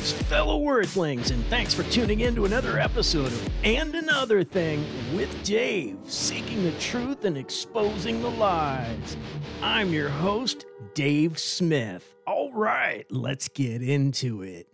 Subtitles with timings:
[0.00, 4.82] Greetings, fellow Wordlings, and thanks for tuning in to another episode of And Another Thing
[5.14, 9.18] with Dave, seeking the truth and exposing the lies.
[9.60, 10.64] I'm your host,
[10.94, 12.14] Dave Smith.
[12.26, 14.66] All right, let's get into it.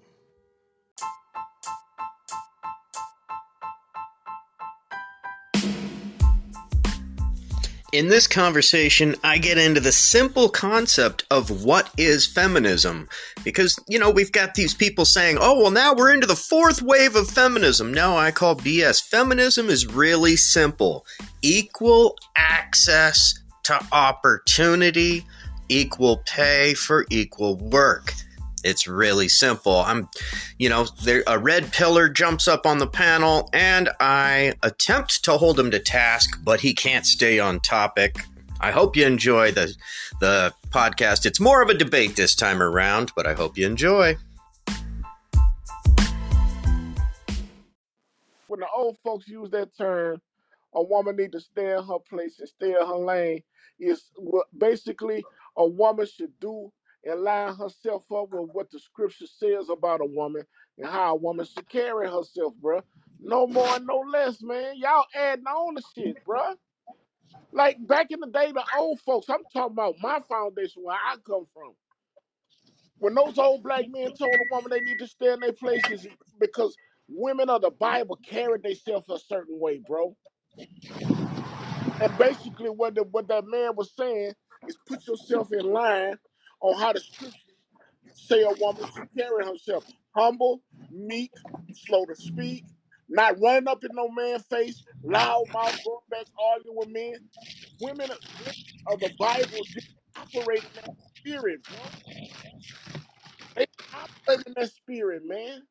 [7.97, 13.09] In this conversation, I get into the simple concept of what is feminism.
[13.43, 16.83] Because, you know, we've got these people saying, oh, well, now we're into the fourth
[16.83, 17.95] wave of feminism.
[17.95, 19.03] No, I call BS.
[19.03, 21.07] Feminism is really simple
[21.41, 23.33] equal access
[23.63, 25.25] to opportunity,
[25.71, 28.13] equal pay for equal work.
[28.66, 29.77] It's really simple.
[29.77, 30.09] I'm,
[30.59, 35.38] you know, there, a red pillar jumps up on the panel, and I attempt to
[35.38, 38.16] hold him to task, but he can't stay on topic.
[38.60, 39.73] I hope you enjoy the
[40.21, 41.26] the podcast.
[41.26, 44.16] It's more of a debate this time around, but I hope you enjoy.
[48.48, 50.21] When the old folks use that term,
[50.74, 53.43] a woman need to stay in her place and stay in her lane.
[53.79, 54.10] Is
[54.57, 55.24] basically
[55.57, 56.73] a woman should do
[57.07, 60.45] and line herself up with what the scripture says about a woman
[60.79, 62.82] and how a woman should carry herself, bruh.
[63.21, 64.75] No more no less, man.
[64.76, 66.56] Y'all adding on the shit, bruh.
[67.53, 71.16] Like back in the day, the old folks, I'm talking about my foundation where I
[71.26, 71.72] come from.
[72.98, 76.06] When those old black men told a woman they need to stay in their places
[76.41, 76.76] because
[77.09, 80.16] women of the Bible carried themselves a certain way, bro.
[82.00, 84.32] And basically what the, what that man was saying
[84.66, 86.16] is put yourself in line
[86.67, 87.41] on how the scriptures
[88.15, 89.84] say a woman should carry herself.
[90.17, 91.33] Humble, meek,
[91.72, 92.65] slow to speak,
[93.09, 97.15] not running up in no man's face, loud mouth, going back arguing with men.
[97.81, 98.10] Women,
[98.88, 99.59] of the Bible
[100.16, 101.78] operate in that spirit, bro.
[103.56, 105.62] They operate in that spirit, man.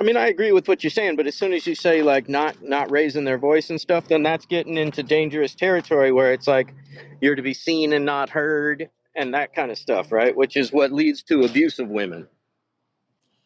[0.00, 2.28] I mean, I agree with what you're saying, but as soon as you say like
[2.28, 6.48] not not raising their voice and stuff, then that's getting into dangerous territory where it's
[6.48, 6.74] like
[7.20, 10.36] you're to be seen and not heard and that kind of stuff, right?
[10.36, 12.28] Which is what leads to abuse of women.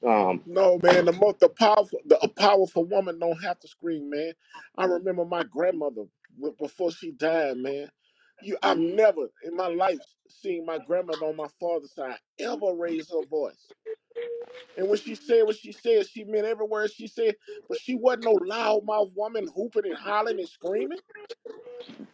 [0.07, 4.11] Um, No, man, the most the powerful the a powerful woman don't have to scream,
[4.11, 4.33] man.
[4.77, 6.05] I remember my grandmother
[6.59, 7.91] before she died, man.
[8.43, 13.09] You, I've never in my life seen my grandmother on my father's side ever raise
[13.11, 13.73] her voice.
[14.77, 17.37] And when she said what she said, she meant every word she said.
[17.69, 21.01] But she wasn't no loudmouth woman hooping and hollering and screaming.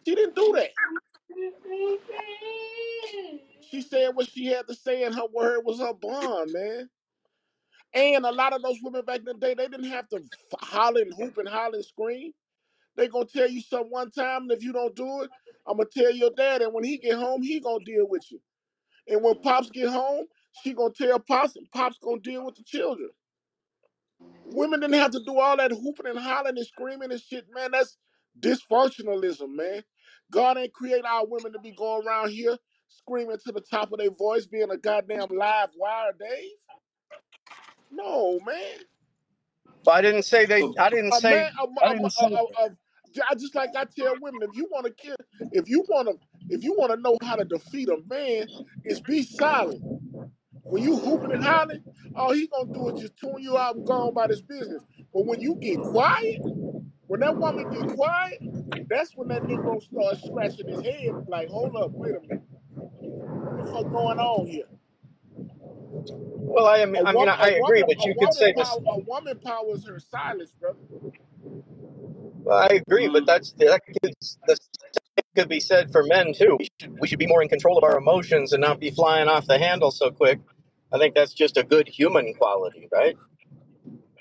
[0.05, 0.71] She didn't do that.
[3.69, 6.89] She said what she had to say, and her word was her bond, man.
[7.93, 10.59] And a lot of those women back in the day, they didn't have to f-
[10.61, 12.33] holler and hoop and holler and scream.
[12.97, 15.31] They gonna tell you something one time, and if you don't do it,
[15.67, 16.61] I'm gonna tell your dad.
[16.63, 18.41] And when he get home, he gonna deal with you.
[19.07, 20.25] And when pops get home,
[20.63, 23.09] she gonna tell pops, and pops gonna deal with the children.
[24.45, 27.71] Women didn't have to do all that hooping and hollering and screaming and shit, man.
[27.71, 27.97] That's
[28.39, 29.83] dysfunctionalism, man.
[30.31, 32.57] God ain't create our women to be going around here
[32.89, 36.51] screaming to the top of their voice, being a goddamn live wire, Dave.
[37.91, 38.79] No, man.
[39.85, 40.73] but I didn't say they.
[40.79, 41.29] I didn't A say.
[41.29, 42.41] man, a, mo- I a, mo- didn't a, say.
[42.61, 42.69] a, a,
[43.15, 45.15] j- I just like I tell women, if you want to kill,
[45.51, 46.15] if you want to,
[46.49, 48.47] if you want to know how to defeat a man,
[48.85, 49.81] is be silent.
[50.69, 51.83] When you hooping and hollering,
[52.15, 54.83] all he gonna do is just tune you out and go on about his business.
[55.11, 56.39] But when you get quiet,
[57.07, 58.39] when that woman get quiet,
[58.87, 61.11] that's when that Negro starts scratching his head.
[61.27, 62.43] Like, hold up, wait a minute,
[62.75, 64.65] what the fuck going on here?
[66.35, 66.93] Well, I am.
[66.95, 68.53] A I mean, woman, I, I a agree, woman, but a you could woman say
[68.55, 68.69] this.
[68.69, 70.77] power, a woman powers her silence, brother.
[72.43, 73.25] Well, I agree, but mm-hmm.
[73.25, 74.13] that's that could,
[74.47, 76.57] the same could be said for men too.
[76.59, 79.27] We should, we should be more in control of our emotions and not be flying
[79.27, 80.39] off the handle so quick.
[80.93, 83.17] I think that's just a good human quality, right?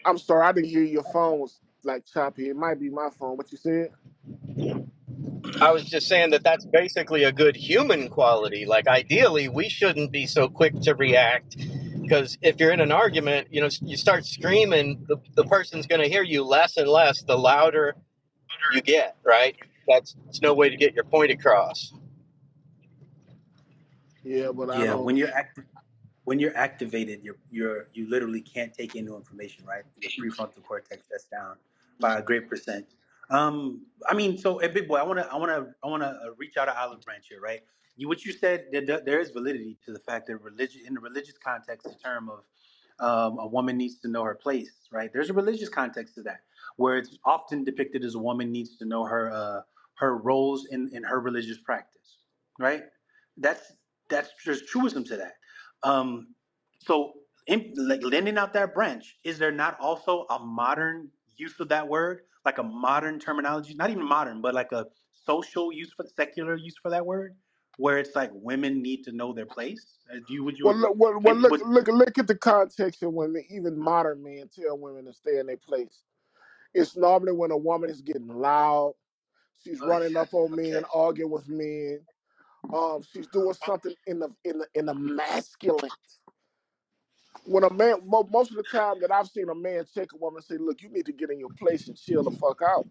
[0.04, 2.48] I'm sorry, I didn't hear your phone was like choppy.
[2.50, 3.36] It might be my phone.
[3.36, 3.90] What you said?
[5.60, 8.66] I was just saying that that's basically a good human quality.
[8.66, 11.56] Like, ideally, we shouldn't be so quick to react
[12.02, 16.02] because if you're in an argument, you know, you start screaming, the, the person's going
[16.02, 17.96] to hear you less and less the louder
[18.72, 19.56] you get, right?
[19.88, 21.92] That's it's no way to get your point across.
[24.24, 25.04] Yeah, but I Yeah, don't.
[25.04, 25.60] when you're act-
[26.28, 29.82] when you're activated, you're you're you literally can't take in new information, right?
[30.02, 31.56] Your prefrontal cortex that's down
[31.98, 32.84] by a great percent.
[33.30, 36.68] Um, I mean, so big boy, I wanna I wanna I wanna uh, reach out
[36.68, 37.62] an olive branch here, right?
[37.96, 41.38] You what you said there is validity to the fact that religion in the religious
[41.38, 42.40] context, the term of
[43.00, 45.10] um, a woman needs to know her place, right?
[45.10, 46.40] There's a religious context to that,
[46.76, 49.62] where it's often depicted as a woman needs to know her uh,
[49.94, 52.18] her roles in in her religious practice,
[52.58, 52.82] right?
[53.38, 53.72] That's
[54.10, 55.37] that's there's truism to that.
[55.82, 56.28] Um,
[56.80, 57.12] so
[57.46, 61.88] in, like lending out that branch, is there not also a modern use of that
[61.88, 64.86] word, like a modern terminology, not even modern, but like a
[65.26, 67.36] social use for secular use for that word,
[67.76, 69.98] where it's like women need to know their place?
[70.12, 72.36] Uh, Do you would you Well, look, well, well look, would look, look at the
[72.36, 76.02] context of when even modern men tell women to stay in their place.
[76.74, 78.94] It's normally when a woman is getting loud,
[79.62, 80.84] she's uh, running up on men, okay?
[80.94, 82.00] arguing with men.
[82.72, 85.90] Um, she's doing something in the in the in the masculine.
[87.44, 90.18] When a man, mo- most of the time that I've seen a man check a
[90.18, 92.62] woman and say, "Look, you need to get in your place and chill the fuck
[92.62, 92.86] out."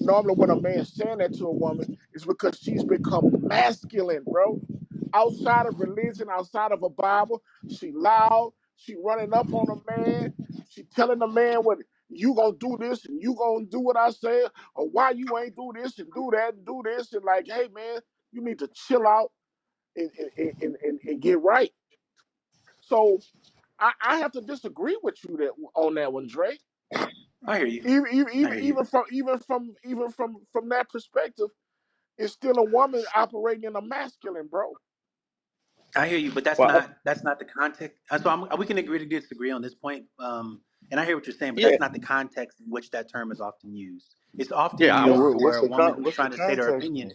[0.00, 4.60] Normally, when a man's saying that to a woman, it's because she's become masculine, bro.
[5.14, 10.34] Outside of religion, outside of a Bible, she loud, she running up on a man,
[10.70, 11.78] she telling the man what
[12.10, 14.44] you gonna do this and you gonna do what I say,
[14.74, 17.68] or why you ain't do this and do that and do this, and like, hey
[17.74, 18.00] man,
[18.32, 19.32] you need to chill out
[19.96, 21.72] and and, and, and, and get right.
[22.82, 23.20] So
[23.78, 26.58] I, I have to disagree with you that on that one, Dre.
[27.46, 27.82] I hear you.
[27.82, 28.64] Even even I even hear you.
[28.64, 31.48] even from even from even from from that perspective,
[32.18, 34.74] it's still a woman operating in a masculine, bro.
[35.96, 38.00] I hear you, but that's Well, not that's not the context.
[38.22, 40.06] So I'm, we can agree to disagree on this point.
[40.18, 42.90] Um, and I hear what you're saying, but yeah, that's not the context in which
[42.92, 44.14] that term is often used.
[44.38, 44.96] It's often yeah.
[44.96, 46.78] I used where what's a woman con- who's what's trying to state her context?
[46.78, 47.12] opinion.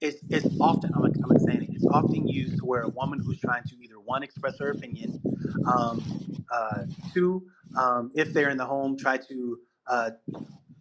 [0.00, 1.70] It's it's often I'm I'm saying it.
[1.72, 5.20] It's often used to where a woman who's trying to either one express her opinion,
[5.66, 6.04] um,
[6.52, 9.58] uh, two, um, if they're in the home, try to
[9.88, 10.12] uh,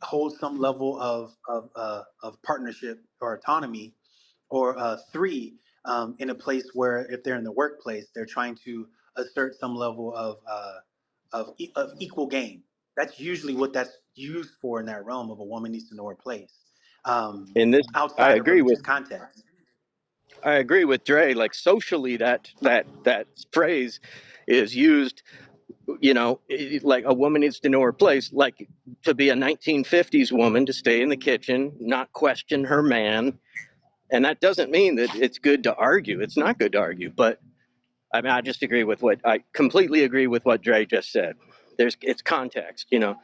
[0.04, 3.96] hold some level of of uh, of partnership or autonomy,
[4.50, 8.56] or uh, three, um, in a place where if they're in the workplace, they're trying
[8.66, 8.88] to
[9.18, 10.80] assert some level of uh,
[11.34, 12.64] of, e- of equal gain.
[12.98, 16.08] That's usually what that's used for in that realm of a woman needs to know
[16.08, 16.69] her place
[17.06, 18.80] um, in this, I outside of agree with.
[18.80, 19.44] religious context.
[20.44, 21.34] I agree with Dre.
[21.34, 24.00] Like socially, that that that phrase
[24.48, 25.24] is used.
[26.02, 26.40] You know,
[26.84, 28.32] like a woman needs to know her place.
[28.32, 28.68] Like
[29.04, 33.40] to be a 1950s woman to stay in the kitchen, not question her man,
[34.12, 36.22] and that doesn't mean that it's good to argue.
[36.22, 37.40] It's not good to argue, but
[38.14, 41.36] I mean, I just agree with what I completely agree with what Dre just said.
[41.78, 42.88] There's it's context.
[42.92, 43.16] You know,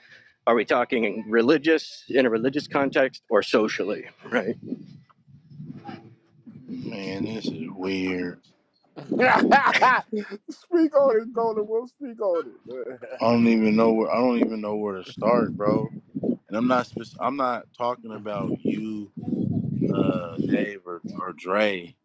[0.48, 4.06] are we talking in religious in a religious context or socially?
[4.30, 4.56] Right.
[6.68, 8.42] Man, this is weird.
[8.98, 11.68] speak on it, Golden.
[11.68, 13.00] We'll speak on it.
[13.22, 15.90] I don't even know where I don't even know where to start, bro.
[16.22, 19.12] And I'm not spec- I'm not talking about you,
[19.94, 21.96] uh, Dave or, or Dre,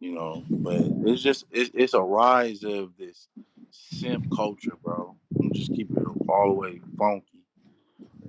[0.00, 3.28] you know, but it's just it's, it's a rise of this
[3.70, 5.16] simp culture, bro.
[5.38, 7.35] I'm just keeping it all the way funky.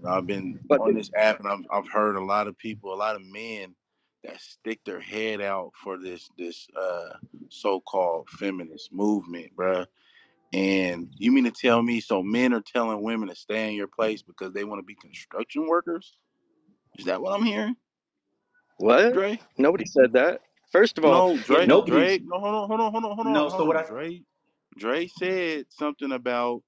[0.04, 2.94] And I've been But on this app and I've I've heard a lot of people,
[2.94, 3.76] a lot of men
[4.24, 7.10] that stick their head out for this this uh
[7.50, 9.86] so-called feminist movement, bruh.
[10.54, 13.88] And you mean to tell me so men are telling women to stay in your
[13.88, 16.18] place because they want to be construction workers?
[16.98, 17.76] Is that what I'm hearing,
[18.78, 19.14] what?
[19.14, 19.40] Dre?
[19.58, 20.42] Nobody said that.
[20.72, 21.92] First of all, No, Dre, nobody.
[21.92, 23.88] Dre, no, hold on, hold on, hold on, hold on, No, so what on, I
[23.88, 24.22] Dre.
[24.78, 26.64] Dre said something about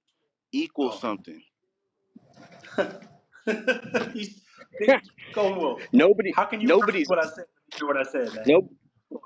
[0.52, 1.42] equal oh something.
[4.14, 4.42] he's
[5.36, 5.82] Wolf.
[5.94, 6.32] Nobody.
[6.36, 7.10] How can you reference Nobody's.
[7.10, 7.46] what I said?
[7.78, 8.46] Hear what I said, man.
[8.48, 8.72] Nope.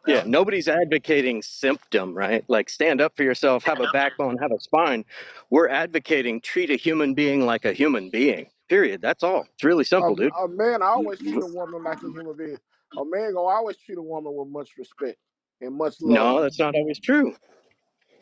[0.08, 0.24] Yeah, now.
[0.26, 2.44] nobody's advocating symptom, right?
[2.48, 5.06] Like stand up for yourself, have a backbone, have a spine.
[5.50, 8.48] We're advocating treat a human being like a human being.
[8.70, 9.02] Period.
[9.02, 9.46] That's all.
[9.54, 10.32] It's really simple, Um, dude.
[10.40, 12.58] a man I always treat a woman like a human being.
[12.98, 15.18] A man gonna always treat a woman with much respect
[15.62, 16.12] and much love.
[16.14, 17.36] No, that's not always true.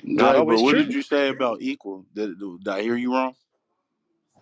[0.04, 0.84] Not Dre, but always what true.
[0.84, 2.06] did you say about equal?
[2.14, 3.36] Did, did I hear you wrong?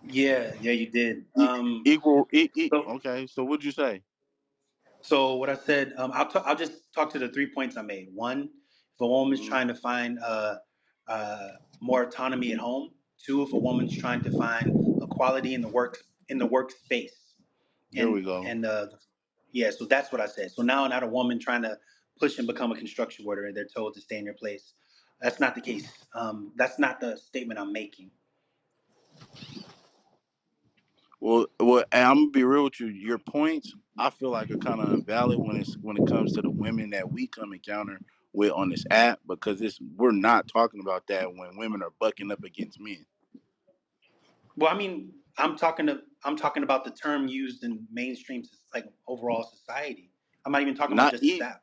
[0.08, 1.24] Yeah, yeah, you did.
[1.36, 3.26] Um, equal, e- e- so okay.
[3.26, 4.02] So what'd you say?
[5.02, 7.82] So what I said, um, I'll talk, I'll just talk to the three points I
[7.82, 8.08] made.
[8.14, 8.50] One,
[8.94, 10.56] if a woman's hmm trying to find uh,
[11.08, 11.48] uh,
[11.80, 12.90] more autonomy at home.
[13.24, 17.10] Two, if a woman's trying to find equality in the work in the workspace.
[17.92, 18.42] There we And go.
[18.44, 18.86] and uh,
[19.52, 20.50] yeah, so that's what I said.
[20.52, 21.76] So now, not a woman trying to
[22.18, 24.74] push and become a construction worker, and they're told to stay in their place.
[25.20, 25.88] That's not the case.
[26.14, 28.10] Um, that's not the statement I'm making.
[31.20, 32.88] Well, well, and I'm gonna be real with you.
[32.88, 36.42] Your points, I feel like, are kind of invalid when it's when it comes to
[36.42, 38.00] the women that we come encounter
[38.32, 42.30] with on this app because it's we're not talking about that when women are bucking
[42.32, 43.06] up against men.
[44.56, 48.86] Well, I mean, I'm talking to I'm talking about the term used in mainstream like
[49.08, 50.10] overall society.
[50.46, 51.62] I'm not even talking about just e- app.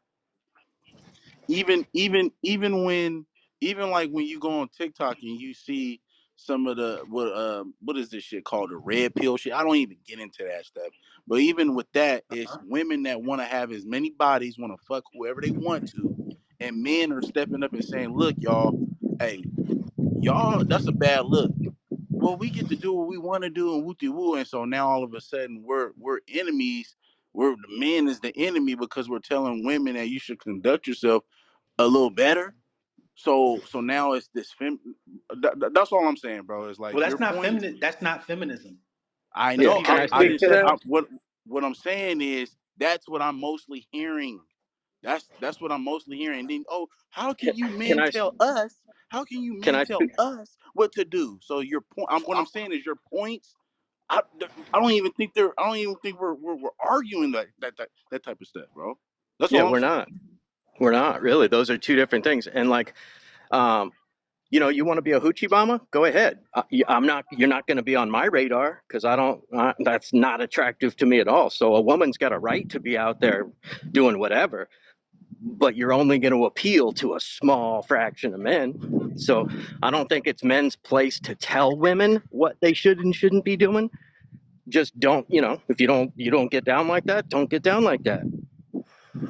[1.47, 3.25] even even even when
[3.61, 6.01] even like when you go on TikTok and you see
[6.37, 9.53] some of the what um what is this shit called the red pill shit.
[9.53, 10.89] I don't even get into that stuff.
[11.27, 12.63] But even with that, it's Uh-huh.
[12.67, 16.35] women that want to have as many bodies, want to fuck whoever they want to,
[16.61, 18.77] and men are stepping up and saying, "Look, y'all,
[19.19, 19.45] hey,
[20.21, 21.53] y'all that's a bad look.
[22.19, 24.65] Well, we get to do what we want to do and wooty woo, and so
[24.65, 26.95] now all of a sudden we're we're enemies.
[27.33, 31.23] We're the men is the enemy because we're telling women that you should conduct yourself
[31.79, 32.55] a little better.
[33.17, 34.79] So so now it's this fem.
[35.41, 36.69] That, that's all I'm saying, bro.
[36.69, 37.79] Is like well, that's not point- feminine.
[37.81, 38.79] That's not feminism.
[39.35, 39.81] I know.
[39.81, 40.29] be I, very I clear.
[40.29, 40.65] didn't to say that?
[40.67, 41.07] I, what
[41.47, 44.41] what I'm saying is that's what I'm mostly hearing.
[45.03, 46.41] That's that's what I'm mostly hearing.
[46.41, 48.75] And then oh, how can you men I- tell us?
[49.09, 51.39] How can you men Can I tell us what to do?
[51.41, 52.09] So your point.
[52.11, 53.55] I'm, what I'm saying is your points.
[54.09, 54.21] I,
[54.73, 55.53] I don't even think they're.
[55.59, 58.65] I don't even think we're we're, we're arguing that, that that that type of stuff,
[58.75, 58.97] bro.
[59.39, 59.91] That's yeah, all we're saying.
[59.91, 60.09] not.
[60.79, 61.47] We're not really.
[61.47, 62.47] Those are two different things.
[62.47, 62.93] And like,
[63.51, 63.91] um,
[64.49, 65.81] you know, you want to be a hoochie mama?
[65.91, 66.39] Go ahead.
[66.53, 67.25] Uh, y- I'm not.
[67.31, 69.41] You're not going to be on my radar because I don't.
[69.53, 71.49] Uh, that's not attractive to me at all.
[71.49, 73.47] So a woman's got a right to be out there
[73.91, 74.69] doing whatever,
[75.41, 79.13] but you're only going to appeal to a small fraction of men.
[79.17, 79.49] So
[79.83, 83.57] I don't think it's men's place to tell women what they should and shouldn't be
[83.57, 83.89] doing.
[84.69, 85.25] Just don't.
[85.29, 87.27] You know, if you don't, you don't get down like that.
[87.29, 88.21] Don't get down like that.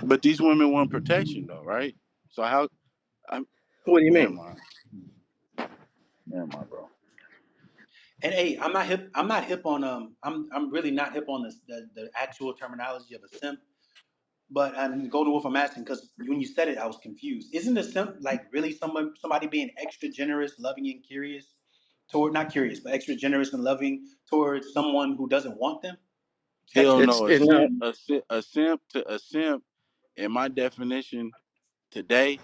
[0.03, 1.95] But these women want protection, though, right?
[2.29, 2.67] So how?
[3.29, 3.45] I'm,
[3.85, 4.37] What do you Never mean?
[4.37, 5.69] mind.
[6.27, 6.89] Never mind, bro.
[8.23, 9.09] And hey, I'm not hip.
[9.15, 10.15] I'm not hip on um.
[10.23, 13.59] I'm I'm really not hip on this, the the actual terminology of a simp.
[14.49, 15.45] But I'm Golden Wolf.
[15.45, 17.53] I'm asking because when you said it, I was confused.
[17.53, 21.55] Isn't a simp like really someone somebody being extra generous, loving, and curious
[22.09, 25.97] toward not curious, but extra generous and loving towards someone who doesn't want them?
[26.73, 27.27] Hell It's- no.
[27.27, 29.63] A it's not- simp, a, simp, a simp to a simp,
[30.17, 31.33] in my definition
[31.91, 32.41] today,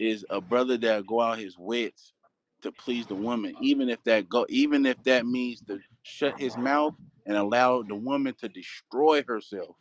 [0.00, 2.14] is a brother that go out his wits
[2.62, 6.56] to please the woman, even if that go, even if that means to shut his
[6.58, 6.94] mouth
[7.26, 9.76] and allow the woman to destroy herself.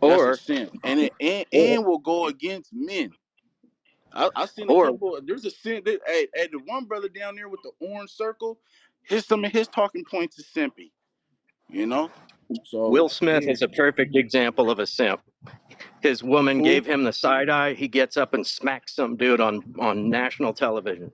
[0.00, 3.12] Or simp, and it and, and will go against men.
[4.12, 5.18] I, I seen a Or- couple.
[5.24, 5.82] There's a sin.
[5.84, 8.58] There, hey, hey, the one brother down there with the orange circle,
[9.04, 10.92] his some of his talking points is simpy.
[11.68, 12.10] You know,
[12.64, 15.20] so Will Smith is a perfect example of a simp.
[16.00, 16.64] His woman Who?
[16.64, 17.74] gave him the side eye.
[17.74, 21.10] He gets up and smacks some dude on, on national television.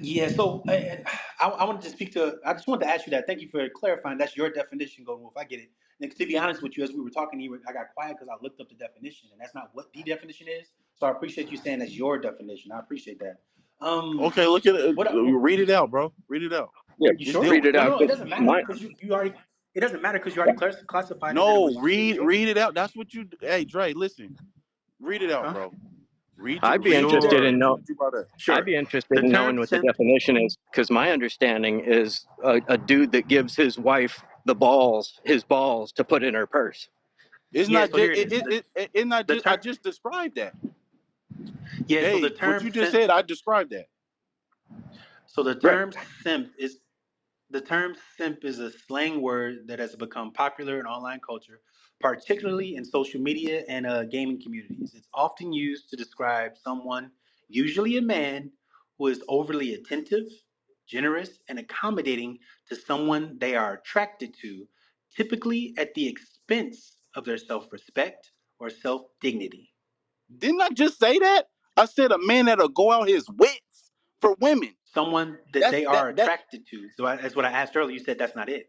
[0.00, 0.28] Yeah.
[0.28, 1.00] So I,
[1.40, 2.38] I, I wanted to speak to.
[2.44, 3.26] I just wanted to ask you that.
[3.26, 4.18] Thank you for clarifying.
[4.18, 5.34] That's your definition, Golden Wolf.
[5.36, 5.70] I get it.
[6.00, 8.16] And to be honest with you, as we were talking, you were, I got quiet
[8.18, 10.68] because I looked up the definition, and that's not what the definition is.
[10.98, 12.72] So I appreciate you saying that's your definition.
[12.72, 13.40] I appreciate that.
[13.82, 14.96] Um, Okay, look at it.
[14.96, 16.12] What- Read it out, bro.
[16.28, 16.70] Read it out.
[17.00, 17.50] Yeah, You just sure?
[17.50, 17.88] read it no, out.
[17.88, 19.34] No, it doesn't matter my- because you, you already.
[19.74, 21.32] It doesn't matter because you already class- classified.
[21.32, 22.26] it that it No, was- read sure?
[22.26, 22.74] read it out.
[22.74, 23.26] That's what you.
[23.40, 24.36] Hey, Dre, listen.
[25.00, 25.52] Read it out, Huh?
[25.52, 25.74] bro.
[26.36, 26.58] Read.
[26.62, 27.56] I'd be read the interested in words.
[27.58, 28.54] know- What you about to- Sure.
[28.56, 31.80] I'd be interested The in term knowing what the simp- definition is because my understanding
[31.80, 36.34] is a, a dude that gives his wife the balls, his balls, to put in
[36.34, 36.88] her purse.
[37.52, 38.02] It's Yeah, not so just.
[38.02, 38.40] here It, it is.
[38.42, 39.46] it, it, it, it's not The just.
[39.46, 40.54] I term- just described that.
[41.86, 42.00] yeah.
[42.00, 43.86] hey, so the term what you just simp- said, I described that.
[45.26, 45.92] So the term
[46.22, 46.78] simp is
[47.50, 51.60] the term simp is a slang word that has become popular in online culture,
[52.00, 54.92] particularly in social media and uh, gaming communities.
[54.94, 57.10] It's often used to describe someone,
[57.48, 58.50] usually a man,
[58.98, 60.26] who is overly attentive,
[60.86, 62.38] generous, and accommodating
[62.68, 64.68] to someone they are attracted to,
[65.16, 69.72] typically at the expense of their self-respect or self-dignity.
[70.38, 71.48] Didn't I just say that?
[71.76, 73.90] I said a man that'll go out his wits
[74.20, 74.74] for women.
[74.92, 76.88] Someone that That's- they that- are that- attracted to.
[76.96, 77.96] So I, that's what I asked earlier.
[77.96, 78.68] You said that's not it.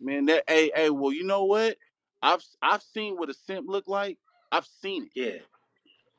[0.00, 0.90] Man, that hey hey.
[0.90, 1.76] Well, you know what?
[2.22, 4.18] I've I've seen what a simp look like.
[4.52, 5.10] I've seen it.
[5.14, 5.38] Yeah.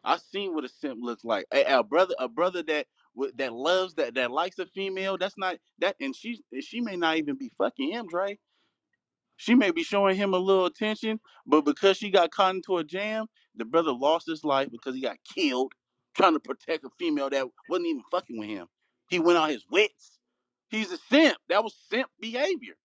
[0.03, 1.45] I've seen what a simp looks like.
[1.53, 2.87] A, a brother, a brother that
[3.35, 5.17] that loves that that likes a female.
[5.17, 8.37] That's not that, and she she may not even be fucking him, Dre.
[9.37, 12.83] She may be showing him a little attention, but because she got caught into a
[12.83, 15.73] jam, the brother lost his life because he got killed
[16.15, 18.67] trying to protect a female that wasn't even fucking with him.
[19.09, 20.19] He went out his wits.
[20.69, 21.37] He's a simp.
[21.49, 22.75] That was simp behavior.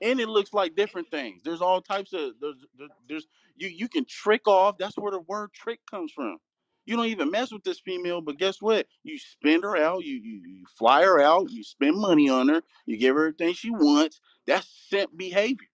[0.00, 1.42] and it looks like different things.
[1.44, 2.56] There's all types of there's,
[3.08, 4.78] there's you you can trick off.
[4.78, 6.38] That's where the word trick comes from.
[6.86, 8.86] You don't even mess with this female, but guess what?
[9.04, 12.62] You spend her out, you you, you fly her out, you spend money on her,
[12.86, 14.20] you give her everything she wants.
[14.46, 15.68] That's simp behavior.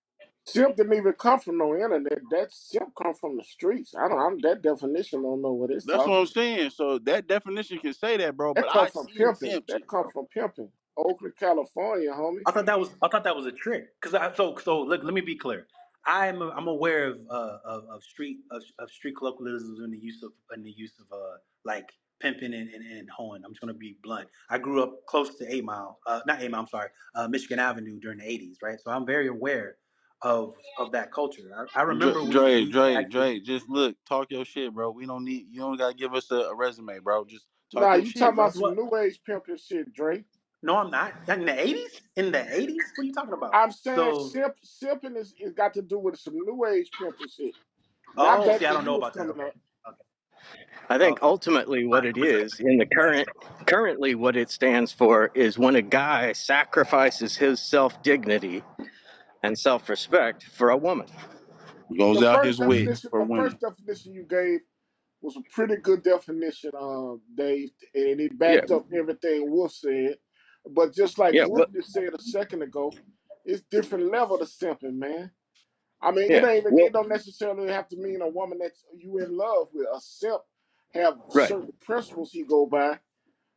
[0.46, 2.20] Simp didn't even come from no internet.
[2.30, 3.94] That simp come from the streets.
[3.98, 4.18] I don't.
[4.18, 5.84] I'm, that definition don't know what it's.
[5.84, 6.70] That's talking what I'm saying.
[6.70, 8.54] So that definition can say that, bro.
[8.54, 9.50] That But come I from see pimping.
[9.50, 10.68] simp That shit, come from pimping.
[10.96, 12.40] Oakland, California, homie.
[12.46, 15.02] I thought that was I thought that was a trick because I so so look
[15.04, 15.66] let me be clear.
[16.06, 20.22] I'm I'm aware of uh of, of street of, of street colloquialisms and the use
[20.22, 23.42] of and the use of uh like pimping and, and, and hoeing.
[23.44, 24.28] I'm just gonna be blunt.
[24.48, 26.60] I grew up close to Eight Mile, uh not Eight Mile.
[26.60, 28.78] I'm sorry, uh, Michigan Avenue during the '80s, right?
[28.80, 29.76] So I'm very aware
[30.22, 31.42] of of that culture.
[31.74, 34.90] I, I remember we, Dre, we Dre, actually, Dre, just look, talk your shit, bro.
[34.90, 37.24] We don't need, you don't gotta give us a, a resume, bro.
[37.24, 38.44] Just talk Nah, your you shit, talking bro.
[38.46, 40.24] about some new age pimping shit, Dre.
[40.62, 41.12] No, I'm not.
[41.28, 42.00] In the eighties?
[42.16, 42.82] In the eighties?
[42.96, 43.54] What are you talking about?
[43.54, 47.28] I'm saying So, simp, simping is, is got to do with some new age pimping
[47.28, 47.54] shit.
[48.16, 49.26] Not oh, back see, I don't know about that.
[49.28, 49.46] coming
[49.86, 49.98] Okay,
[50.88, 51.26] I think okay.
[51.26, 53.28] ultimately what All it right, I'm is in the current
[53.66, 58.62] currently what it stands for is when a guy sacrifices his self dignity
[59.46, 61.08] and self respect for a woman.
[61.96, 63.36] Goes The out first his way definition, for the women.
[63.36, 64.60] first definition you gave
[65.22, 70.16] was a pretty good definition, um, Dave, and it Yeah, backed up everything Wolf said.
[70.70, 72.92] But just like yeah, Wolf what just said a second ago,
[73.44, 75.32] it's different level of simping, man.
[76.02, 78.58] I mean, it yeah, ain't even, well it don't necessarily have to mean a woman
[78.60, 79.88] that you in love with.
[79.94, 80.42] A simp
[80.94, 81.56] have right.
[81.56, 83.00] certain principles he go by,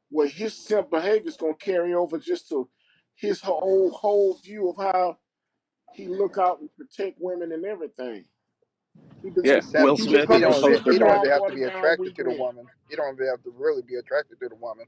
[0.09, 2.69] where his simp behavior is gonna carry over just to
[3.15, 5.17] his whole whole view of how
[5.93, 8.25] he look out and protect women and everything.
[9.23, 9.59] He be, Yeah.
[9.59, 11.15] a simp, Will he he, Smith he is become a a don't simp he don't
[11.15, 11.17] boy.
[11.17, 12.69] even tomorrow have to be attracted to the woman.
[12.89, 14.85] He don't have to really be attracted to the woman.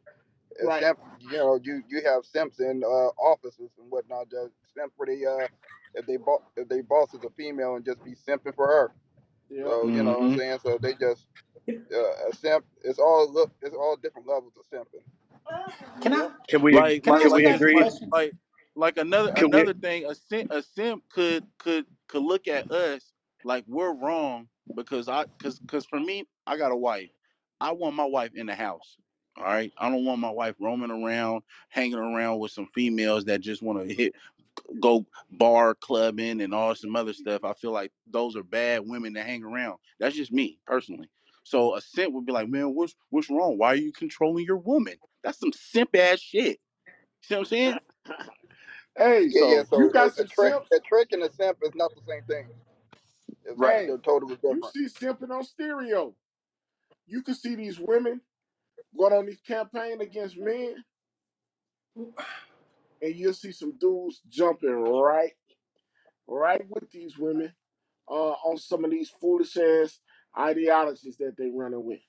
[0.66, 0.80] A Right.
[0.80, 4.32] simp, you know, you you have simps in uh, offices and whatnot.
[4.32, 5.48] Just simp for the uh,
[5.96, 8.94] if they bo- if they boss is a female and just be simping for her.
[9.50, 9.66] Yep.
[9.66, 10.38] So you know what I'm Mm-hmm.
[10.38, 10.60] saying.
[10.64, 11.28] So they just
[11.94, 12.66] uh, a simp.
[12.84, 13.52] It's all look.
[13.62, 15.04] It's all different levels of simping.
[16.02, 17.76] Can I Can we Like, can can ask we like, guys a, a agree?
[17.76, 18.14] like, question?
[18.76, 20.06] Like, another Can we another thing.
[20.06, 23.12] A simp, a simp could could could look at us
[23.44, 27.10] like we're wrong because I, cause, cause for me, I got a wife.
[27.60, 28.98] I want my wife in the house.
[29.38, 29.72] All right.
[29.78, 33.88] I don't want my wife roaming around, hanging around with some females that just want
[33.88, 34.14] to hit,
[34.80, 37.44] go bar clubbing and all some other stuff.
[37.44, 39.78] I feel like those are bad women to hang around.
[40.00, 41.10] That's just me personally.
[41.44, 43.58] So a simp would be like, man, what's what's wrong?
[43.58, 44.96] Why are you controlling your woman?
[45.24, 46.60] That's some simp ass shit.
[46.60, 47.80] You see what I'm saying?
[49.02, 49.64] Hey, Yeah, yeah.
[49.66, 50.70] So you got a, a some trick, simps.
[50.74, 52.48] a trick and a simp is not the same thing.
[53.46, 53.82] It's, right.
[53.82, 54.66] Hey, they're totally you different.
[54.74, 56.16] see simping on stereo.
[57.08, 58.22] You can see these women
[58.98, 60.76] going on these campaign against men,
[63.02, 65.34] and you'll see some dudes jumping right,
[66.28, 67.54] right with these women
[68.10, 68.14] uh,
[68.46, 70.00] on some of these foolish ass
[70.40, 72.02] ideologies that they running with.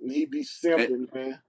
[0.00, 0.44] And he be
[0.76, 1.40] And, simping, man.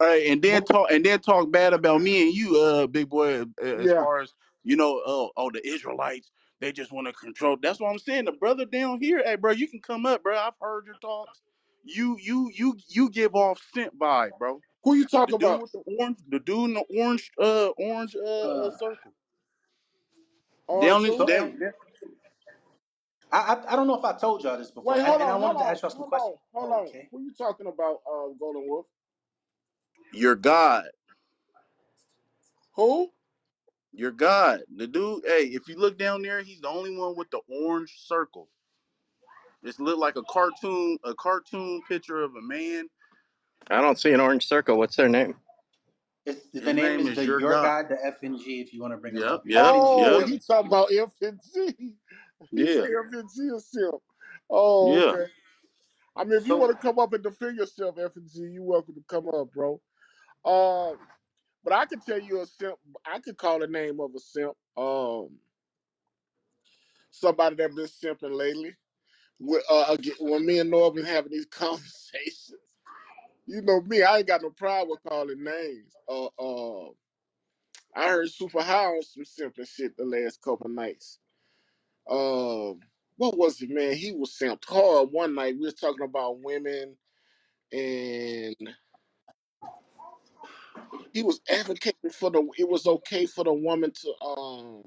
[0.00, 3.42] Hey, and then talk and then talk bad about me and you, uh, big boy.
[3.42, 3.94] uh, As Yeah.
[3.94, 4.34] far as
[4.64, 7.58] you know, oh, oh, the Israelites, they just want to control.
[7.62, 8.26] That's what I'm saying.
[8.26, 10.38] The brother down here, hey, bro, you can come up, bro.
[10.38, 11.42] I've heard your talks.
[11.84, 14.60] You, you, you, you give off scent vibe, bro.
[14.84, 15.62] Who you The talking dude about?
[15.62, 19.12] with the orange, the dude in the orange, uh, orange, uh, uh uh, circle.
[20.68, 21.18] Orange Down in who?
[21.18, 21.58] so down.
[23.32, 25.30] I, I I don't know if I told y'all this before, Wait, and, hold and
[25.30, 26.36] I on, hold wanted to on, ask y'all some hold questions.
[26.54, 26.88] on, hold Oh, on.
[26.88, 27.08] okay.
[27.12, 28.86] Who you talking about, uh, Golden Wolf?
[30.12, 30.86] Your God,
[32.76, 33.10] Who?
[33.92, 34.62] your God.
[34.76, 35.24] The dude.
[35.26, 38.48] Hey, if you look down there, he's the only one with the orange circle.
[39.62, 42.88] It's look like a cartoon, a cartoon picture of a man.
[43.70, 44.78] I don't see an orange circle.
[44.78, 45.36] What's their name?
[46.26, 47.72] It's, the name name is is the your Your God.
[47.72, 49.46] God, the FNG, if you want to bring them Yep, up.
[49.46, 51.74] yep, FNG Oh, yep, he talking about FNG.
[52.56, 53.96] He yeah, said FNG is simp.
[54.50, 55.12] Oh, yeah.
[55.12, 55.26] okay.
[56.16, 59.02] I mean, if you want to come up and defend yourself, FNG, you're welcome to
[59.08, 59.80] come up, bro.
[60.44, 60.96] Um,
[61.64, 62.76] but I could tell you a simp.
[63.06, 64.56] I could call the name of a simp.
[64.76, 65.30] Um,
[67.10, 68.74] somebody that been simping lately.
[69.38, 72.54] With, uh, again, when me and been having these conversations,
[73.46, 75.94] you know me, I ain't got no problem with calling names.
[76.08, 76.90] Uh, uh,
[77.96, 81.18] I heard super high on some simping shit the last couple nights.
[82.08, 82.80] Um,
[83.16, 83.94] what was it, man?
[83.94, 85.54] He was simped hard one night.
[85.54, 86.96] We was talking about women,
[87.72, 88.56] and
[91.12, 92.46] he was advocating for the.
[92.58, 94.84] It was okay for the woman to um.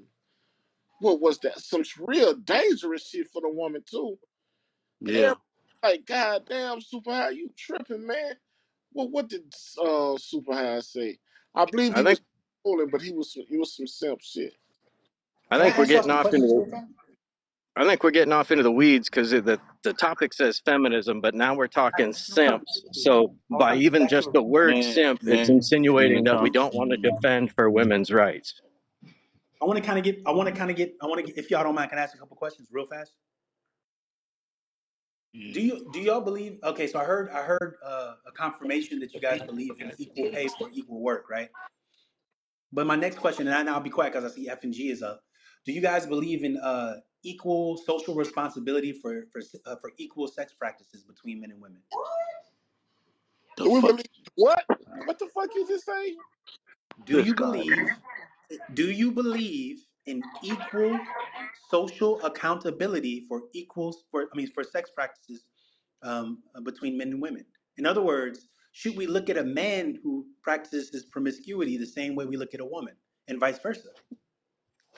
[1.00, 1.60] What was that?
[1.60, 4.18] Some real dangerous shit for the woman too.
[5.02, 5.34] Yeah.
[5.34, 5.40] everybody
[5.84, 8.34] like, God damn, super high, you tripping, man?
[8.94, 11.20] Well, what did uh super high say?
[11.56, 12.22] I believe I he was think
[12.64, 14.54] trolling, but he was he was some simp shit.
[15.52, 16.88] I Can I think we're ask y'all getting some off into questions the real fast?
[17.76, 21.34] I think we're getting off into the weeds because the the topic says feminism, but
[21.34, 22.82] now we're talking I was trying to simps.
[22.84, 23.04] get to it.
[23.04, 26.24] So by trying to get even just the word And simp, it's and and insinuating
[26.26, 28.62] that we don't want to defend for women's rights.
[29.62, 30.22] I want to kind of get.
[30.26, 30.96] I want to kind of get.
[31.02, 31.26] I want to.
[31.26, 33.12] get If y'all don't mind, can I ask a couple questions real fast?
[35.34, 36.60] Do you do y'all believe?
[36.64, 40.30] Okay, so I heard I heard uh, a confirmation that you guys believe in equal
[40.30, 41.50] pay for equal work, right?
[42.72, 44.74] But my next question, and I, now I'll be quiet because I see F and
[44.74, 45.22] G is up.
[45.66, 50.54] Do you guys believe in uh, equal social responsibility for for uh, for equal sex
[50.54, 51.82] practices between men and women?
[53.58, 53.92] the Do we fuck.
[53.92, 54.06] believe
[54.36, 54.66] what?
[55.06, 56.16] What the fuck you just say?
[57.06, 57.52] Do This you guy.
[57.52, 57.90] believe?
[58.74, 61.00] Do you believe in equal
[61.70, 65.46] social accountability for equals for I mean for sex practices
[66.04, 67.46] um, uh, between men and women.
[67.78, 72.26] In other words, should we look at a man who practices promiscuity the same way
[72.26, 72.96] we look at a woman,
[73.28, 73.90] and vice versa?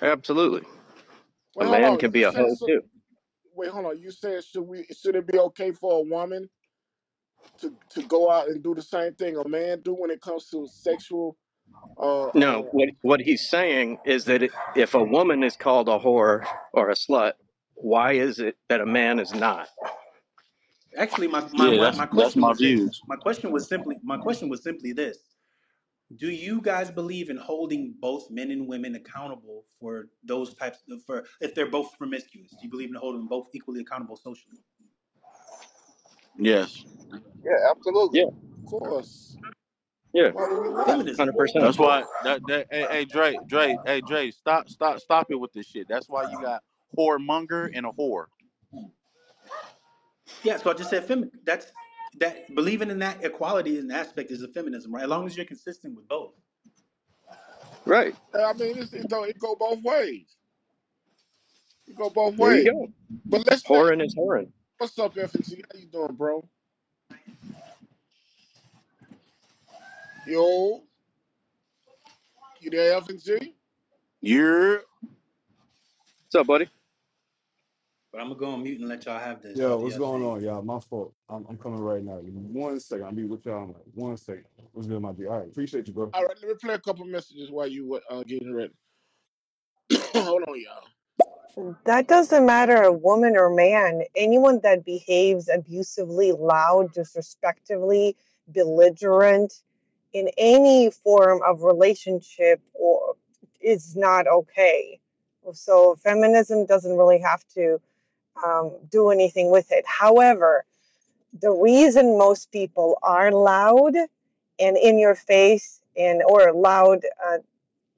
[0.02, 0.64] Absolutely.
[1.60, 2.00] A hold man on.
[2.00, 2.68] can You be a said hoe so.
[2.68, 2.82] too.
[3.56, 4.00] Wait, hold on.
[4.02, 4.86] You said should we?
[5.02, 6.50] Should it be okay for a woman
[7.60, 10.50] to to go out and do the same thing a man do when it comes
[10.52, 11.38] to sexual?
[11.98, 12.72] Uh, No, uh.
[12.72, 16.92] what what he's saying is that it, if a woman is called a whore or
[16.92, 17.34] a slut,
[17.76, 19.70] why is it that a man is not?
[20.98, 22.82] Actually, my, my, Yeah, my, that's my that's question my was this.
[22.82, 23.02] views.
[23.08, 25.20] My question was simply my question was simply this.
[26.18, 31.04] Do you guys believe in holding both men and women accountable for those types of
[31.06, 32.52] for if they're both promiscuous?
[32.52, 34.58] Do you believe in holding them both equally accountable socially?
[36.38, 36.86] Yes,
[37.44, 38.22] Yeah, absolutely.
[38.22, 39.38] Yeah, Of course.
[40.14, 40.88] yeah, Why would we not?
[40.88, 41.20] Feminism.
[41.20, 41.64] hundred percent.
[41.66, 42.04] that's why.
[42.24, 45.88] That that hey hey Dre Dre hey Dre stop stop stop it with this shit.
[45.90, 46.64] That's why you got
[46.98, 48.26] whoremonger and a whore.
[50.44, 51.68] Yeah, so I just said femi- that's
[52.20, 55.04] that believing in that equality and aspect is a feminism, right?
[55.04, 56.34] As long as you're consistent with both.
[57.86, 58.16] Right.
[58.36, 59.30] Uh, I mean, it's, it don't.
[59.30, 60.28] It go both ways.
[61.88, 62.72] It go both There you ways.
[62.72, 62.88] go.
[63.26, 64.50] But let's say, Whoring is whoring.
[64.78, 66.48] what's up, F and How you doing, bro?
[70.28, 70.84] Yo,
[72.62, 73.56] you there, F and G?
[74.22, 74.82] You're
[76.32, 76.70] What's up, buddy?
[78.16, 79.58] But I'm gonna go on mute and let y'all have this.
[79.58, 80.32] Yo, What what's y'all going think?
[80.38, 80.62] on, y'all?
[80.62, 81.14] My fault.
[81.28, 82.22] I'm, I'm coming right now.
[82.22, 83.08] Give me One second.
[83.08, 84.46] I'll be with y'all in like one second.
[84.72, 85.28] What's good, my dude?
[85.28, 85.50] All right.
[85.50, 86.12] Appreciate you, bro.
[86.14, 88.72] All right, let me play a couple messages while you uh, getting ready.
[90.14, 90.62] Hold on,
[91.58, 91.76] y'all.
[91.84, 94.04] That doesn't matter, a woman or man.
[94.16, 98.16] Anyone that behaves abusively, loud, disrespectively,
[98.48, 99.62] belligerent
[100.14, 103.16] in any form of relationship or
[103.60, 105.02] is not okay.
[105.52, 107.82] So feminism doesn't really have to
[108.44, 109.86] um, do anything with it.
[109.86, 110.66] However,
[111.42, 113.96] the reason most people are loud
[114.60, 117.38] and in your face and or loud uh,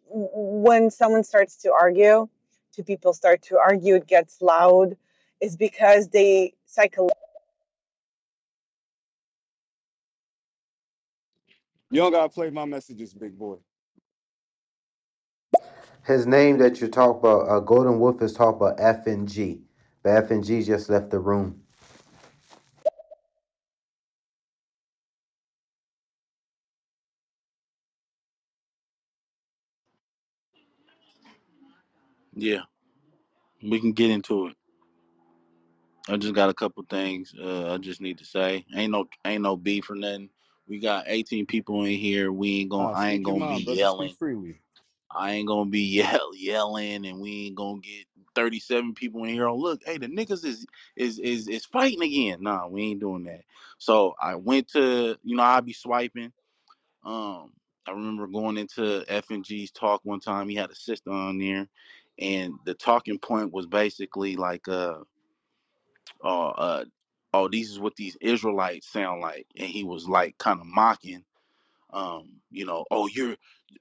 [0.10, 2.28] when someone starts to argue,
[2.74, 4.96] two people start to argue, it gets loud,
[5.42, 7.14] is because they psychologically
[11.90, 13.58] You don't gotta play my messages, big boy.
[16.06, 19.62] His name that you talk about, uh, Golden Wolf is talk about F and G,
[20.08, 21.62] but F and G just left the room.
[32.36, 32.62] yeah.
[33.64, 34.56] We can get into it.
[36.10, 38.66] I just got a couple things uh, I just need to say.
[38.76, 40.30] Ain't no ain't no beef or nothing.
[40.68, 42.32] We got 18 people in here.
[42.32, 44.16] We ain't gonna Nah, I ain't gonna be mind, yelling.
[45.12, 48.06] I ain't gonna be yell yelling and we ain't gonna get
[48.38, 49.50] 37 people in here.
[49.50, 52.44] Oh look, hey the niggas is is is is fighting again.
[52.44, 53.44] Nah, we ain't doing that.
[53.80, 56.34] So I went to you know I be swiping.
[57.06, 57.52] Um
[57.88, 60.50] I remember going into F and G's talk one time.
[60.50, 61.68] He had a sister on there,
[62.20, 65.00] and the talking point was basically like uh
[66.24, 66.86] uh, uh
[67.34, 71.18] oh these is what these Israelites sound like, and he was like kind of mocking
[71.92, 73.36] um you know oh you're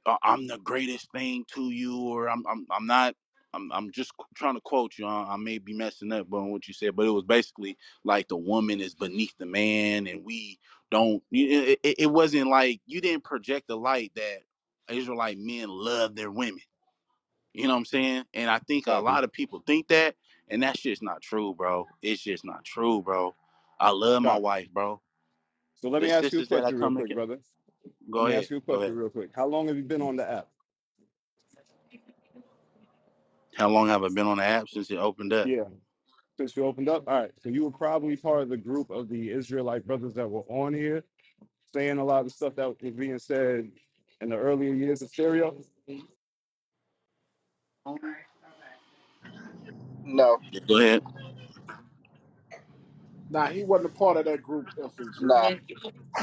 [0.06, 3.14] uh, i'm the greatest thing to you or i'm i'm, I'm not
[3.56, 5.06] I'm, I'm just trying to quote you.
[5.06, 8.28] I, I may be messing up on what you said, but it was basically like
[8.28, 10.58] the woman is beneath the man, and we
[10.90, 11.22] don't.
[11.32, 14.40] It, it, it wasn't like you didn't project the light that
[14.90, 16.60] Israelite men love their women.
[17.54, 18.24] You know what I'm saying?
[18.34, 20.14] And I think a lot of people think that,
[20.48, 21.86] and that's just not true, bro.
[22.02, 23.34] It's just not true, bro.
[23.80, 25.00] I love my wife, bro.
[25.76, 27.38] So let me ask you a sisters that I question real quick, brother.
[28.12, 29.30] Let go me ahead, ask you a question real quick.
[29.34, 30.48] How long have you been on the app?
[33.56, 35.46] How long have I been on the app since it opened up?
[35.46, 35.64] Yeah.
[36.36, 37.04] Since you opened up?
[37.08, 37.30] All right.
[37.42, 40.74] So you were probably part of the group of the Israelite brothers that were on
[40.74, 41.04] here
[41.72, 43.70] saying a lot of stuff that was being said
[44.20, 45.56] in the earlier years of stereo.
[50.04, 50.38] No,
[50.68, 51.02] go ahead.
[53.30, 55.14] Nah, he wasn't a part of that group, F and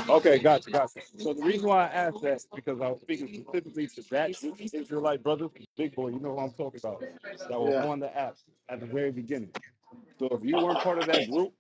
[0.10, 1.02] Okay, gotcha, gotcha.
[1.18, 4.40] So the reason why I asked that is because I was speaking specifically to that
[4.42, 7.04] group of Israelite brother, big boy, you know who I'm talking about,
[7.50, 7.86] that were Yeah.
[7.86, 8.38] on the app
[8.70, 9.54] at the very beginning.
[10.20, 11.54] So if you weren't part of that group,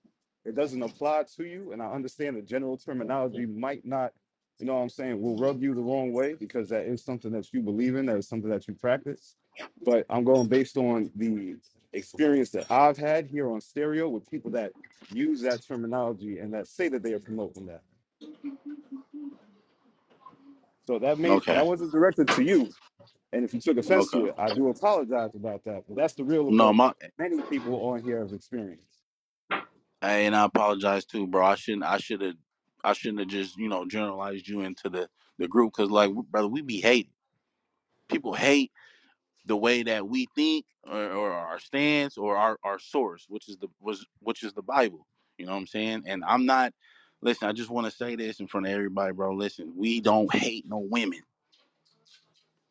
[0.45, 1.73] it doesn't apply to you.
[1.73, 4.13] And I understand the general terminology might not,
[4.59, 7.31] you know what I'm saying, will rub you the wrong way because that is something
[7.33, 9.35] that you believe in, that is something that you practice.
[9.85, 11.57] But I'm going based on the
[11.93, 14.73] experience that I've had here on stereo with people that
[15.11, 17.83] use that terminology and that say that they are promoting that.
[20.87, 21.51] So that made Okay.
[21.51, 22.75] that wasn't directed to you.
[23.33, 24.11] And if you took offense Okay.
[24.11, 25.83] to it, I do apologize about that.
[25.87, 29.01] But that's the real No, approach my many people on here have experienced.
[30.01, 31.45] hey, and I apologize too, bro.
[31.45, 31.85] I shouldn't.
[31.85, 32.35] I should have.
[32.83, 36.47] I shouldn't have just you know generalized you into the the group because like brother,
[36.49, 37.11] we be hating.
[38.09, 38.71] People hate
[39.45, 43.57] the way that we think or, or our stance or our, our source, which is
[43.57, 45.07] the was which is the Bible.
[45.37, 46.03] You know what I'm saying?
[46.07, 46.73] And I'm not.
[47.21, 49.33] Listen, I just want to say this in front of everybody, bro.
[49.33, 51.21] Listen, we don't hate no women.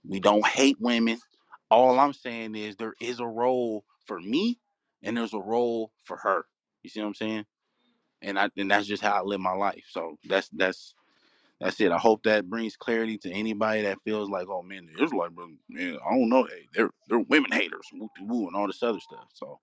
[0.07, 1.19] We don't hate women.
[1.71, 4.59] All I'm saying is there is a role for me
[5.03, 6.45] and there's a role for her.
[6.83, 7.47] You see what I'm saying?
[8.23, 9.85] And I and that's just how I live my life.
[9.91, 10.95] So that's that's
[11.63, 11.93] that's it.
[11.93, 15.53] I hope that brings clarity to anybody that feels like, oh man, the like, brother,
[15.71, 19.01] man, I don't know, hey, they're they're women haters, woo woo, and all this other
[19.01, 19.29] stuff.
[19.35, 19.61] So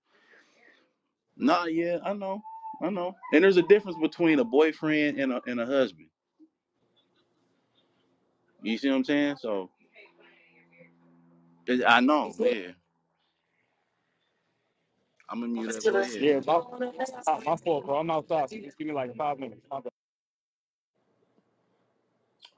[1.38, 2.42] nah, yeah, I know,
[2.84, 3.16] I know.
[3.34, 6.10] And there's a difference between a boyfriend and a and a husband.
[8.64, 9.38] You see what I'm saying?
[9.38, 9.72] So
[11.88, 12.70] I know, yeah.
[15.30, 15.88] I'm gonna mute up.
[15.88, 16.14] Go ahead.
[16.22, 16.62] Yeah, my,
[17.28, 17.98] my, my fault, bro.
[17.98, 18.50] I'm outside.
[18.50, 19.62] So just give me like five minutes.
[19.72, 19.99] My bad.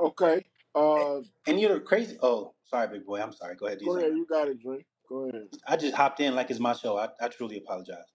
[0.02, 0.46] Okay.
[0.76, 2.18] Uh, And you know, crazy.
[2.24, 3.22] Oh, sorry, big boy.
[3.22, 3.56] I'm sorry.
[3.56, 4.14] Go ahead, go ahead.
[4.16, 4.86] You got it, Drake.
[5.10, 5.48] Go ahead.
[5.68, 6.98] I just hopped in like it's my show.
[6.98, 8.06] I, I truly apologize.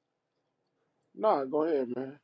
[1.15, 2.19] Nah, go ahead, man.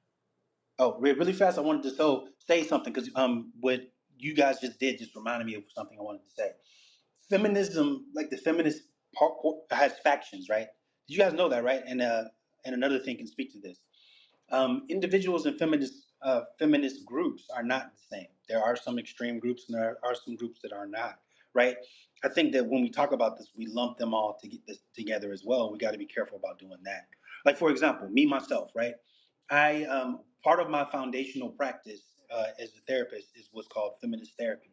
[0.78, 1.58] Oh, re- really fast.
[1.58, 3.80] I wanted to so say something because um, what
[4.18, 6.50] you guys just did just reminded me of something I wanted to say.
[7.30, 8.82] Feminism, like the feminist
[9.16, 9.34] part,
[9.70, 10.68] has factions, right?
[11.08, 11.82] Did you guys know that, right?
[11.86, 12.24] And uh,
[12.64, 13.78] and another thing can speak to this.
[14.50, 18.28] um, individuals and feminist uh, feminist groups are not the same.
[18.52, 21.18] There are some extreme groups, and there are some groups that are not.
[21.54, 21.76] Right?
[22.24, 24.78] I think that when we talk about this, we lump them all to get this
[24.94, 25.72] together as well.
[25.72, 27.06] We got to be careful about doing that.
[27.44, 28.94] Like for example, me myself, right?
[29.50, 34.32] I um, part of my foundational practice uh, as a therapist is what's called feminist
[34.38, 34.72] therapy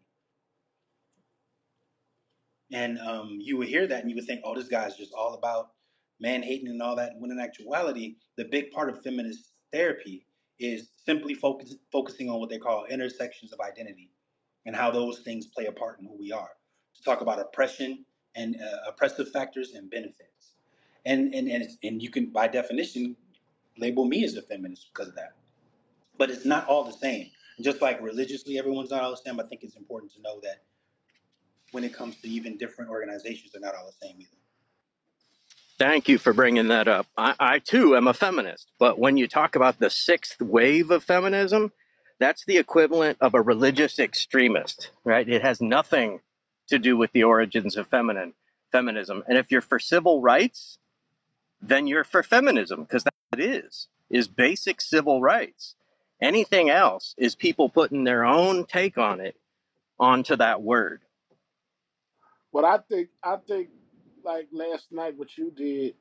[2.72, 5.34] and um, you would hear that and you would think, oh, this guy's just all
[5.34, 5.72] about
[6.20, 7.14] man hating and all that.
[7.18, 10.26] When in actuality, the big part of feminist therapy
[10.60, 14.10] is simply focus, focusing on what they call intersections of identity
[14.66, 16.50] and how those things play a part in who we are.
[16.96, 20.56] To talk about oppression and uh, oppressive factors and benefits.
[21.06, 23.16] And, and, and, and you can, by definition,
[23.78, 25.34] label me as a feminist because of that.
[26.18, 27.32] But it's not all the same.
[27.62, 29.40] Just like religiously, everyone's not all the same.
[29.40, 30.64] I think it's important to know that
[31.72, 34.39] when it comes to even different organizations, they're not all the same either.
[35.80, 37.08] Thank you for bringing that up.
[37.18, 41.04] I, I too am a feminist, but when you talk about the sixth wave of
[41.06, 41.72] feminism,
[42.20, 45.28] that's the equivalent of a religious extremist, right?
[45.28, 46.22] It has nothing
[46.70, 48.34] to do with the origins of feminine
[48.72, 49.24] feminism.
[49.28, 50.80] And if you're for civil rights,
[51.62, 55.76] then you're for feminism because that's what it is, is basic civil rights.
[56.22, 59.36] Anything else is people putting their own take on it
[60.00, 61.02] onto that word.
[62.54, 63.70] But I think I think
[64.26, 65.96] like last night, what you did,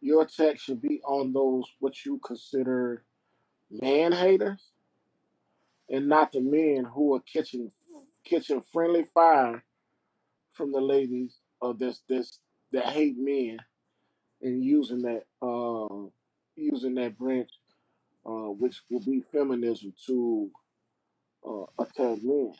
[0.00, 3.04] your attack should be on those what you consider
[3.70, 4.62] man haters,
[5.90, 7.70] and not the men who are catching
[8.24, 9.64] catching friendly fire
[10.54, 12.40] from the ladies of this this
[12.72, 13.58] that hate men
[14.42, 16.06] and using that uh
[16.56, 17.50] using that branch
[18.26, 20.50] uh which will be feminism to
[21.48, 22.52] uh attack men.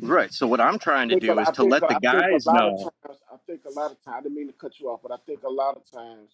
[0.00, 0.32] Right.
[0.32, 2.00] So what I'm trying to think a- do is I to think let the I
[2.10, 2.88] think a guys lot of know.
[3.06, 5.12] times I think a lot of times I didn't mean to cut you off, but
[5.12, 6.32] I think a lot of times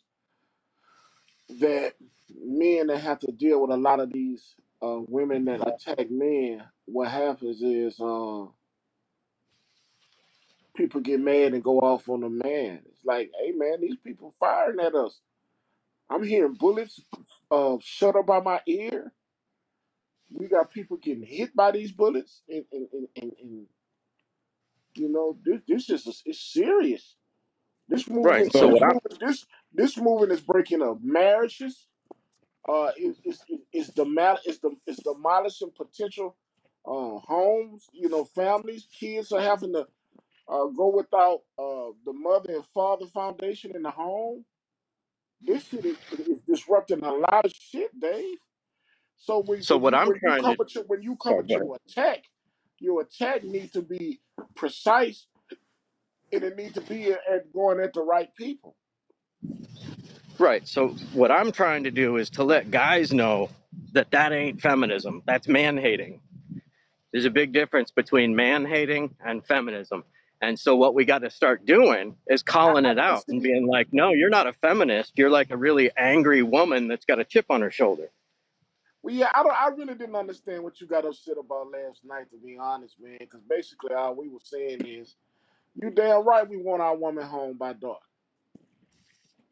[1.60, 1.94] that
[2.36, 6.64] men that have to deal with a lot of these uh, women that attack men,
[6.86, 8.46] what happens is uh,
[10.76, 12.80] people get mad and go off on the man.
[12.86, 15.18] It's like, hey man, these people firing at us.
[16.10, 17.00] I'm hearing bullets
[17.50, 19.12] uh, shut up by my ear.
[20.32, 23.66] We got people getting hit by these bullets, and, and, and, and, and
[24.94, 27.16] you know this this is it's serious.
[27.88, 28.46] This Right.
[28.46, 31.86] movement, So this what movement, this this movement is breaking up marriages.
[32.68, 36.36] Uh, it, it's it, it's the mal it's the it's demolishing potential
[36.86, 37.86] uh, homes.
[37.92, 39.86] You know, families, kids are having to
[40.48, 44.44] uh, go without uh, the mother and father foundation in the home.
[45.42, 48.38] This shit is, is disrupting a lot of shit, Dave.
[49.18, 51.02] So when, so when what you I'm when you trying come to with your when
[51.02, 52.24] you come with your attack,
[52.78, 54.20] your attack need to be
[54.56, 55.26] precise
[56.32, 58.76] and it need to be at, going at the right people.
[60.38, 60.66] Right.
[60.68, 63.50] So what I'm trying to do is to let guys know
[63.92, 65.22] that that ain't feminism.
[65.26, 66.20] That's man hating.
[67.12, 70.04] There's a big difference between man hating and feminism.
[70.40, 73.66] And so what we got to start doing is I, calling it out and being
[73.66, 75.12] like, "No, you're not a feminist.
[75.16, 78.08] You're like a really angry woman that's got a chip on her shoulder."
[79.08, 79.56] Well, yeah, I don't.
[79.56, 83.18] I really didn't understand what you got upset about last night, to be honest, man.
[83.20, 85.16] Because basically, all we were saying is
[85.76, 88.02] You damn right we want our woman home by dark.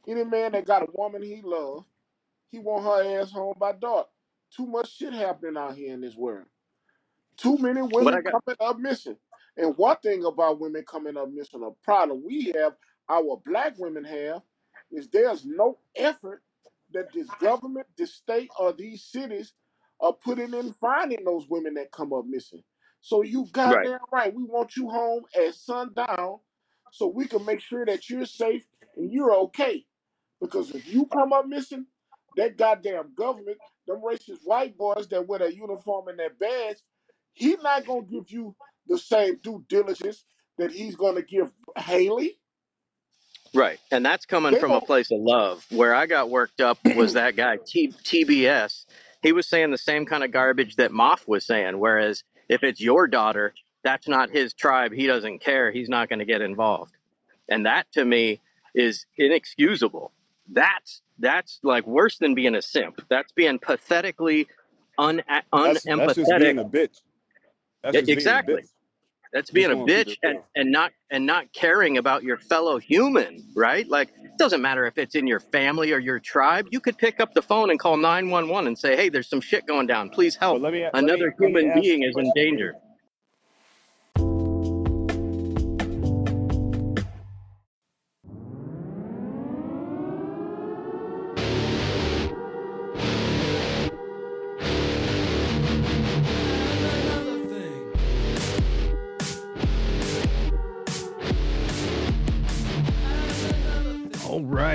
[0.08, 1.84] Any man that got a woman he love,
[2.50, 4.08] he want her ass home by dark.
[4.56, 6.46] Too much shit happening out here in this world.
[7.38, 8.32] Too many women got?
[8.32, 9.16] coming up missing.
[9.56, 12.74] And one thing about women coming up missing, a problem we have,
[13.10, 14.42] our black women have,
[14.92, 16.42] is there's no effort
[16.96, 19.54] that this government, this state, or these cities
[20.00, 22.64] are putting in finding those women that come up missing.
[23.02, 23.92] So you Right.
[23.92, 24.34] goddamn right.
[24.34, 26.40] We want you home at sundown
[26.90, 29.86] so we can make sure that you're safe and you're okay.
[30.40, 31.86] Because if you come up missing,
[32.36, 36.78] that goddamn government, them racist white boys that wear their uniform and their badge,
[37.34, 38.56] he's not gonna give you
[38.88, 40.24] the same due diligence
[40.58, 42.38] that he's gonna give Haley.
[43.54, 43.78] Right.
[43.90, 45.64] And that's coming They from a place of love.
[45.70, 48.86] Where I got worked up was that guy, T- TBS.
[49.22, 51.78] He was saying the same kind of garbage that Moff was saying.
[51.78, 54.92] Whereas if it's your daughter, that's not his tribe.
[54.92, 55.70] He doesn't care.
[55.72, 56.92] He's not going to get involved.
[57.48, 58.40] And that to me
[58.74, 60.12] is inexcusable.
[60.48, 63.02] That's that's like worse than being a simp.
[63.08, 64.48] That's being pathetically
[64.98, 66.40] un- That's that's just unempathetic.
[66.40, 67.00] being a bitch.
[67.82, 68.62] That's just being a exactly.
[68.62, 68.68] bitch.
[69.36, 73.86] That's being a bitch and, and not and not caring about your fellow human, right?
[73.86, 76.68] Like it doesn't matter if it's in your family or your tribe.
[76.70, 79.66] You could pick up the phone and call 911 and say, "Hey, there's some shit
[79.66, 80.08] going down.
[80.08, 80.62] Please help.
[80.62, 82.76] let me let me Another human being is in danger."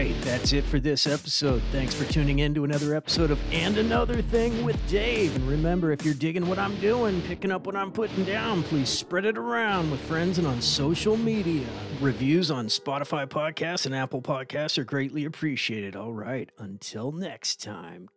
[0.02, 1.62] Right, that's it for this episode.
[1.72, 5.36] Thanks for tuning in to another episode of And Another Thing with Dave.
[5.36, 8.90] And remember, if you're digging what I'm doing, picking up what I'm putting down, please
[8.90, 11.68] spread it around with friends and on social media.
[12.00, 15.96] Reviews on Spotify podcasts and Apple podcasts are greatly appreciated.
[15.96, 18.10] All right, until next time,